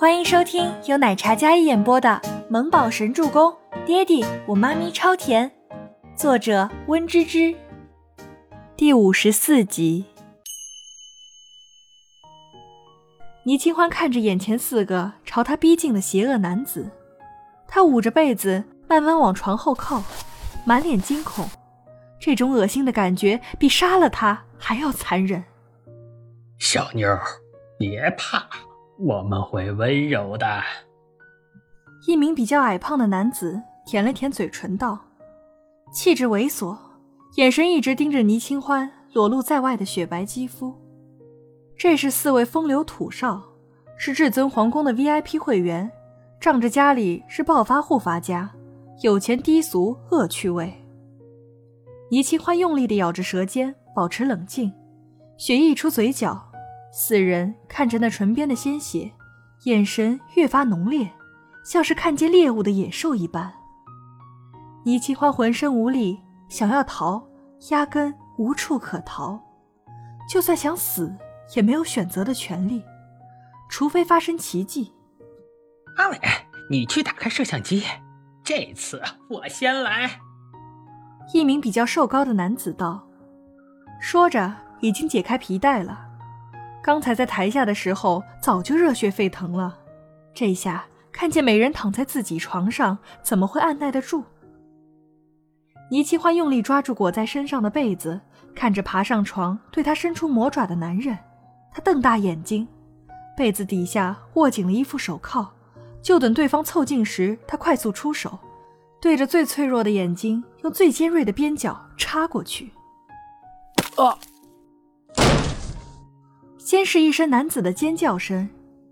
[0.00, 2.08] 欢迎收听由奶茶嘉一演播的
[2.48, 3.50] 《萌宝神助攻》，
[3.84, 5.50] 爹地我妈咪超甜，
[6.14, 7.52] 作者温芝芝。
[8.76, 10.04] 第五十四集。
[13.42, 16.88] 倪清欢看着眼前四个朝他逼近的邪恶男子，
[17.66, 20.04] 他捂着被子慢慢往床后靠，
[20.64, 21.50] 满脸惊恐。
[22.20, 25.42] 这种恶心的感觉比杀了他还要残忍。
[26.60, 27.18] 小妞，
[27.76, 28.48] 别怕。
[28.98, 30.46] 我们会温柔的。
[32.06, 34.98] 一名比较矮胖的男子舔了舔嘴唇，道
[35.92, 36.76] ：“气质猥琐，
[37.36, 40.74] 眼神一直盯着倪清欢裸露在外的雪白肌肤。
[41.76, 43.42] 这是四位风流土少，
[43.96, 45.90] 是至尊皇宫的 VIP 会员，
[46.40, 48.50] 仗着家里是暴发户发家，
[49.02, 50.72] 有钱低俗恶趣味。”
[52.10, 54.72] 倪清欢用力地咬着舌尖，保持冷静，
[55.36, 56.44] 血溢出嘴角。
[57.00, 59.12] 四人看着那唇边的鲜血，
[59.66, 61.08] 眼神越发浓烈，
[61.64, 63.54] 像是看见猎物的野兽一般。
[64.84, 67.24] 倪清欢浑身无力，想要逃，
[67.70, 69.40] 压根无处可逃。
[70.28, 71.16] 就算想死，
[71.54, 72.82] 也没有选择的权利，
[73.68, 74.92] 除非发生奇迹。
[75.98, 76.20] 阿伟，
[76.68, 77.84] 你去打开摄像机，
[78.42, 80.18] 这次我先来。
[81.32, 83.06] 一名比较瘦高的男子道，
[84.00, 86.07] 说着已经解开皮带了。
[86.88, 89.78] 刚才在台下的时候，早就热血沸腾了。
[90.32, 94.24] 这下看见美人躺在自己床上，怎么会按耐得住？
[95.90, 98.18] 倪清欢用力抓住裹在身上的被子，
[98.54, 101.18] 看着爬上床对他伸出魔爪的男人，
[101.74, 102.66] 他瞪大眼睛。
[103.36, 105.46] 被子底下握紧了一副手铐，
[106.00, 108.38] 就等对方凑近时，他快速出手，
[108.98, 112.72] 对着最脆弱的眼睛，用最尖锐的边角插过去。
[113.98, 114.16] 啊！
[116.68, 118.46] 先是一声男子的尖叫声，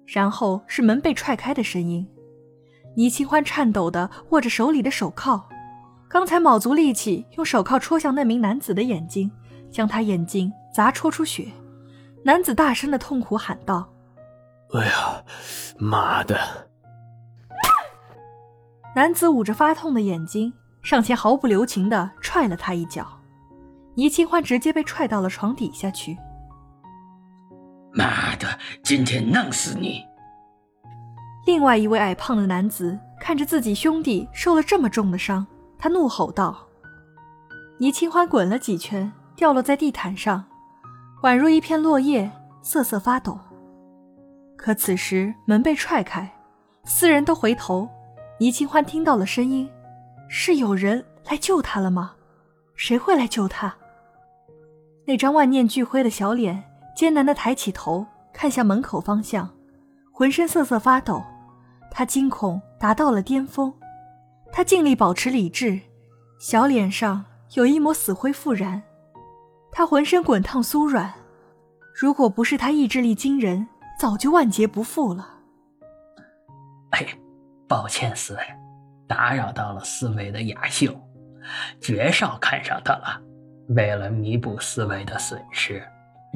[0.06, 2.08] 然后是门被踹开的声音。
[2.94, 5.46] 倪清欢颤抖的握着手里的手铐，
[6.08, 9.30] 刚才卯足力气用手铐戳向那名男子的眼睛，
[9.70, 11.48] 将他眼睛砸戳出血。
[12.24, 13.86] 男子大声的痛苦喊道
[14.72, 15.22] ：“哎呀，
[15.76, 16.40] 妈的！”
[18.96, 20.50] 男子捂着发痛的眼睛，
[20.80, 23.06] 上前毫不留情地踹了他一脚。
[23.96, 26.16] 倪清欢直接被踹到了床底下去。
[27.96, 28.46] 妈的！
[28.82, 30.04] 今天弄死你！
[31.46, 35.46] 另外一位矮胖的男子看着自己兄弟受了这么重的伤，
[35.78, 36.68] 他怒吼道
[37.80, 40.44] ：“倪清欢滚了几圈，掉落在地毯上，
[41.22, 42.30] 宛如一片落叶，
[42.60, 43.38] 瑟瑟发抖。”
[44.58, 46.30] 可此时门被踹开，
[46.84, 47.88] 四人都回头，
[48.38, 49.66] 倪清欢听到了声音
[50.28, 52.12] ：“是有人来救他了吗？
[52.74, 53.74] 谁会来救他？”
[55.08, 56.62] 那张万念俱灰的小脸。
[56.96, 59.48] 艰难地抬起头，看向门口方向，
[60.10, 61.22] 浑身瑟瑟发抖。
[61.90, 63.72] 他惊恐达到了巅峰，
[64.50, 65.78] 他尽力保持理智，
[66.40, 68.82] 小脸上有一抹死灰复燃。
[69.70, 71.12] 他浑身滚烫酥软，
[71.94, 73.68] 如果不是他意志力惊人，
[74.00, 75.28] 早就万劫不复了。
[76.92, 77.06] 哎，
[77.68, 78.40] 抱歉四位，
[79.06, 80.98] 打扰到了四位的雅秀。
[81.78, 83.20] 绝少看上他了，
[83.68, 85.86] 为了弥补四位的损失。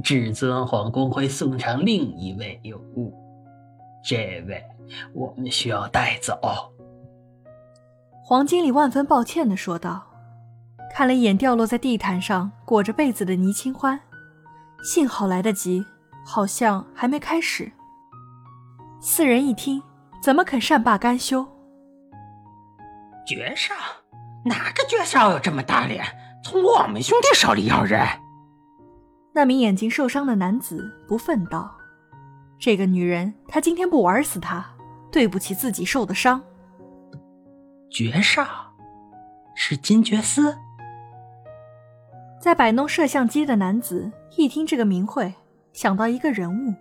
[0.02, 3.14] 至尊皇宫会送上另一位尤物，
[4.04, 4.62] 这位
[5.14, 6.38] 我们需要带走。
[8.22, 10.06] 黄经理万分抱歉的说道，
[10.94, 14.00] 看了一眼掉落在地毯上裹着被子的倪清欢，
[14.82, 15.84] 幸好来得及，
[16.24, 17.72] 好像还没开始。
[19.00, 19.82] 四人一听，
[20.22, 21.46] 怎么肯善罢甘休？
[23.26, 23.74] 绝少？
[24.44, 26.04] 哪个绝少有这么大脸，
[26.42, 28.00] 从我们兄弟手里要人？
[29.32, 31.72] 那名眼睛受伤的男子不忿道
[32.58, 34.64] ：“这个女人，她今天不玩死她，
[35.12, 36.42] 对不起自己受的伤。”
[37.90, 38.44] 绝少，
[39.54, 40.56] 是金爵斯。
[42.40, 45.34] 在摆弄摄像机的男子一听这个名讳，
[45.72, 46.74] 想到一个人物。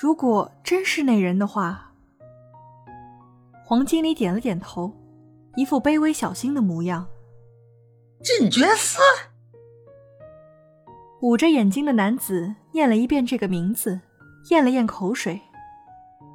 [0.00, 1.92] 如果真是那人的话，
[3.64, 4.92] 黄经理点了点头，
[5.56, 7.06] 一副卑微小心的模样。
[8.22, 9.00] 金爵司。
[11.20, 14.00] 捂着眼睛的男子念了一遍这个名字，
[14.50, 15.40] 咽了咽口水。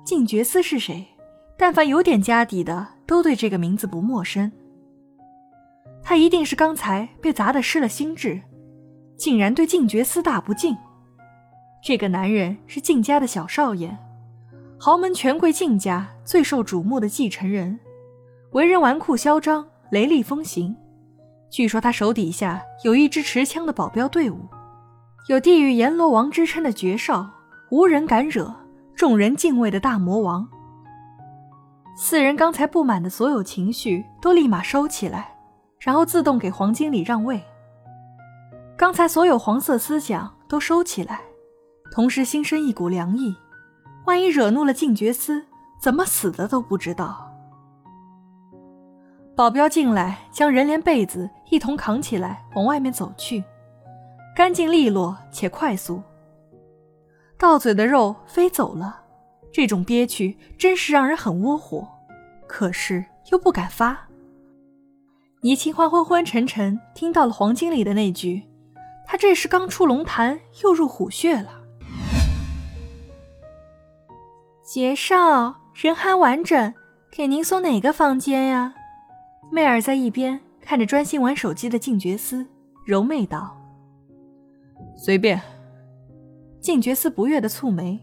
[0.05, 1.05] 静觉司是谁？
[1.57, 4.51] 但凡有点家底的，都对这个名字不陌生。
[6.01, 8.41] 他一定是刚才被砸得失了心智，
[9.15, 10.75] 竟然对静觉司大不敬。
[11.81, 13.97] 这个男人是静家的小少爷，
[14.77, 17.79] 豪门权贵静家最受瞩目的继承人，
[18.51, 20.75] 为人纨绔嚣张，雷厉风行。
[21.49, 24.39] 据说他手底下有一支持枪的保镖队伍。
[25.27, 27.29] 有地狱阎罗王之称的绝少，
[27.69, 28.53] 无人敢惹，
[28.93, 30.45] 众人敬畏的大魔王，
[31.95, 35.33] 四人刚才不满的所有情绪都立马收起来，
[35.79, 37.41] 然后自动给黄经理让位。
[38.75, 41.21] 刚才所有黄色思想都收起来，
[41.89, 43.33] 同时心生一股凉意。
[44.05, 45.45] 万一惹怒了静觉司，
[45.79, 47.31] 怎么死的都不知道。
[49.37, 53.41] 保镖进来，将人连被子一同扛起来，往外面走去，
[54.35, 56.01] 干净利落且快速。
[57.37, 59.01] 到嘴的肉飞走了，
[59.51, 61.87] 这种憋屈真是让人很窝火，
[62.47, 64.07] 可是又不敢发。
[65.41, 68.43] 倪清欢昏昏沉沉听到了黄经理的那句
[69.05, 71.61] ：“他这是刚出龙潭，又入虎穴了。”
[74.63, 76.73] 杰少，人还完整，
[77.11, 78.73] 给您送哪个房间呀？
[79.51, 82.47] 媚儿在一边看着专心玩手机的静觉司，
[82.85, 83.57] 柔媚道
[84.95, 85.41] ：“随便。”
[86.61, 87.99] 静觉司不悦的蹙眉，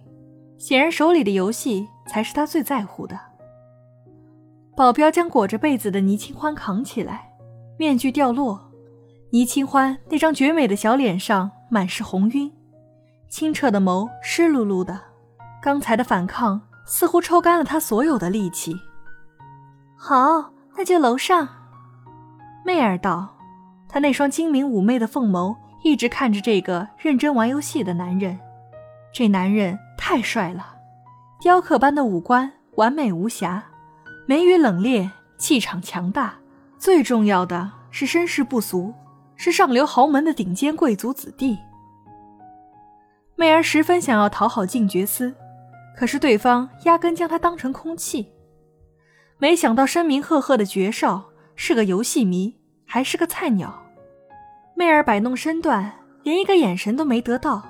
[0.58, 3.18] 显然手里的游戏才是他最在乎的。
[4.76, 7.30] 保镖将裹着被子的倪清欢扛起来，
[7.78, 8.70] 面具掉落，
[9.30, 12.52] 倪清欢那张绝美的小脸上满是红晕，
[13.28, 15.00] 清澈的眸湿漉漉的，
[15.62, 18.74] 刚才的反抗似乎抽干了他所有的力气。
[19.96, 21.48] 好，那就楼上。
[22.64, 23.36] 媚儿道，
[23.88, 28.38] 她那双精明妩媚的凤眸一直看着这个认真玩游戏的男人。
[29.12, 30.74] 这男人太帅了，
[31.40, 33.64] 雕刻般的五官完美无瑕，
[34.26, 36.34] 眉宇冷冽，气场强大，
[36.78, 38.94] 最重要的是身世不俗，
[39.36, 41.58] 是上流豪门的顶尖贵族子弟。
[43.34, 45.34] 媚儿十分想要讨好静觉司，
[45.96, 48.30] 可是对方压根将他当成空气。
[49.38, 52.54] 没想到声名赫赫的绝少是个游戏迷，
[52.84, 53.79] 还是个菜鸟。
[54.80, 55.92] 媚儿摆弄身段，
[56.22, 57.62] 连一个眼神都没得到。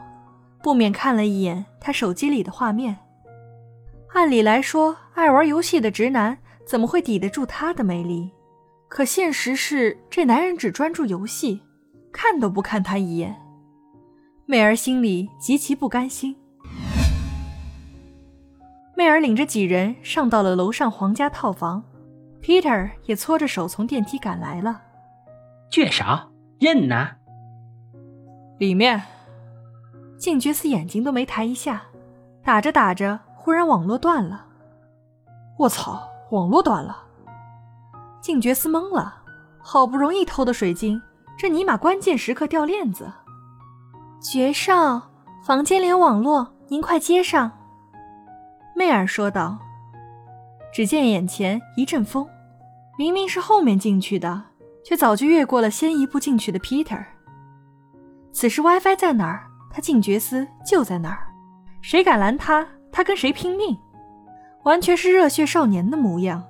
[0.63, 2.97] 不免看了一眼他手机里的画面。
[4.15, 8.31] 按理来说，爱玩游戏的直男怎么会抵得住他的魅力？
[8.87, 11.61] 可现实是，这男人只专注游戏，
[12.13, 13.35] 看都不看他一眼。
[14.47, 16.37] 媚儿心里极其不甘心。
[18.95, 21.83] 媚儿领着几人上到了楼上皇家套房
[22.41, 24.81] ，Peter 也搓着手从电梯赶来了。
[25.73, 26.29] 倔啥，
[26.61, 27.09] 人呢？
[28.59, 29.03] 里面。
[30.19, 31.81] 静觉寺眼睛都没抬一下，
[32.45, 34.45] 打着打着，忽然网络断了。
[35.57, 36.99] 我操，网络断了！
[38.21, 39.23] 静觉寺懵了，
[39.59, 41.01] 好不容易偷的水晶，
[41.39, 43.11] 这尼玛关键时刻掉链子。
[44.21, 45.01] 爵少，
[45.43, 47.51] 房间里有网络，您快接上。
[48.77, 49.59] 媚儿说道。
[50.75, 52.29] 只见眼前一阵风，
[52.99, 54.43] 明明是后面进去的，
[54.85, 57.05] 却早就越过了先一步进去的 Peter。
[58.33, 59.47] 此时 WiFi 在哪儿？
[59.73, 61.27] 他静觉司就在哪儿，
[61.81, 63.79] 谁敢拦他，他跟谁拼命，
[64.65, 66.43] 完全是热血少年的模样。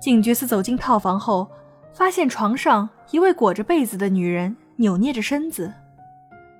[0.00, 1.48] 静觉司走进套房后，
[1.92, 5.72] 发现床上一位裹着被子的女人扭捏着身子，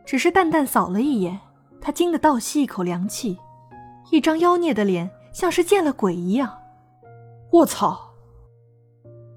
[0.04, 1.38] 只是淡淡扫了一眼，
[1.80, 3.36] 他惊得倒吸一口凉气，
[4.10, 6.58] 一张妖孽的脸像是见了鬼一样。
[7.50, 8.14] 我操！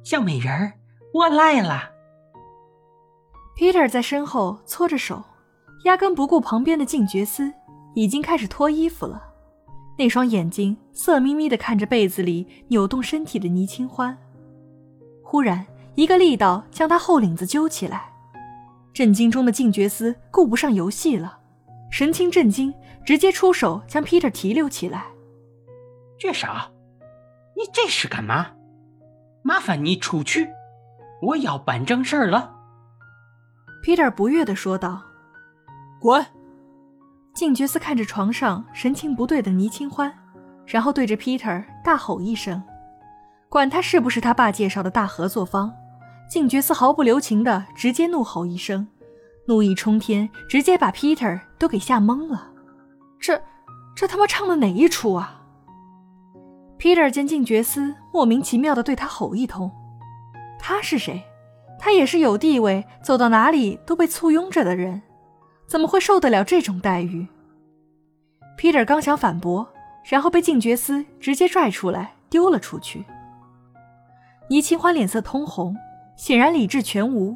[0.03, 0.73] 像美人儿，
[1.13, 1.91] 我来了。
[3.57, 5.23] Peter 在身后搓着手。
[5.85, 7.53] 压根不顾旁边的静觉司，
[7.93, 9.23] 已经开始脱衣服了。
[9.97, 14.17] 那双眼睛色眯眯地看着被子里扭动身体的倪清欢。
[15.23, 18.11] 忽然，一个力道将他后领子揪起来。
[18.93, 21.39] 震惊中的静觉司顾不上游戏了，
[21.89, 22.73] 神情震惊，
[23.05, 25.05] 直接出手将 Peter 提溜起来。
[26.17, 26.69] 绝少，
[27.55, 28.47] 你这是干嘛？
[29.43, 30.49] 麻烦你出去，
[31.21, 32.55] 我要办正事儿了。
[33.83, 35.01] Peter 不悦地说道。
[35.99, 36.25] 滚！
[37.33, 40.13] 静觉寺看着床上神情不对的倪清欢，
[40.65, 42.61] 然后对着 Peter 大吼一声
[43.49, 45.73] ：“管他是不是他爸介绍的大合作方！”
[46.29, 48.87] 静觉寺毫不留情的直接怒吼一声，
[49.47, 52.51] 怒意冲天，直接把 Peter 都给吓懵了。
[53.19, 53.41] 这，
[53.95, 55.41] 这他妈唱的哪一出啊
[56.77, 59.71] ？Peter 见静觉斯莫名其妙的对他吼一通，
[60.69, 61.23] 他是谁？
[61.79, 65.01] 他也是有地位，走到哪里都被簇拥着的人。
[65.65, 67.25] 怎么会受得了这种待遇
[68.55, 69.67] ？Peter 刚想反驳，
[70.03, 73.03] 然后被静觉司直接拽出来丢了出去。
[74.47, 75.75] 倪清欢脸色通红，
[76.15, 77.35] 显然理智全无。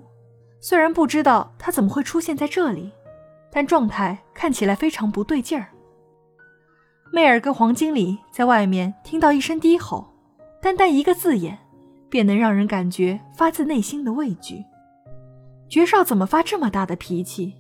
[0.62, 2.92] 虽然不知道他怎么会出现在这里，
[3.50, 5.70] 但状态看起来非常不对劲儿。
[7.12, 10.08] 媚儿跟黄经理在外面听到一声低吼，
[10.62, 11.58] 单单一个字眼，
[12.14, 14.64] 便能让人感觉发自内心的畏惧。
[15.68, 17.56] 爵少怎么发这么大的脾气？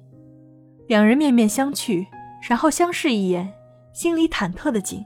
[0.85, 2.05] 两人面面相觑，
[2.47, 3.51] 然后相视一眼，
[3.93, 5.03] 心里忐忑的紧。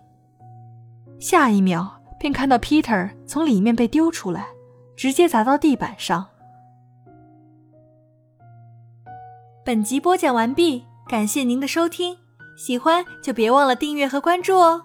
[1.18, 4.48] 下一秒便看到 Peter 从里面被丢出来，
[4.98, 6.28] 直接砸到地板上。
[9.64, 12.18] 本集播讲完毕，感谢您的收听，
[12.58, 14.84] 喜欢就别忘了订阅和关注哦。